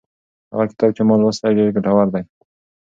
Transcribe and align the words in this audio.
هغه 0.51 0.65
کتاب 0.71 0.89
چې 0.95 1.01
ما 1.07 1.15
لوستلی 1.21 1.55
ډېر 1.59 1.69
ګټور 1.75 2.07
و. 2.11 2.15